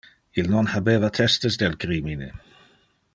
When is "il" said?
0.39-0.47